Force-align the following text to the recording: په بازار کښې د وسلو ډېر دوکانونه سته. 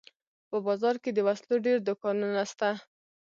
په 0.49 0.57
بازار 0.65 0.95
کښې 1.03 1.11
د 1.15 1.19
وسلو 1.27 1.55
ډېر 1.65 1.77
دوکانونه 1.87 2.41
سته. 2.51 2.69